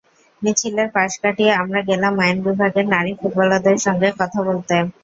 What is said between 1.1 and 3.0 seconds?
কাটিয়ে আমরা গেলাম আইন বিভাগের